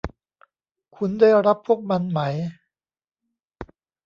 [0.95, 2.19] คุณได้รับพวกมันไหม